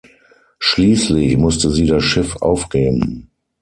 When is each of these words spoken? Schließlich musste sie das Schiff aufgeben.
Schließlich 0.57 1.37
musste 1.37 1.69
sie 1.69 1.85
das 1.85 2.03
Schiff 2.03 2.35
aufgeben. 2.37 3.29